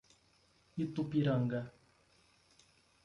[0.83, 1.59] Itupiranga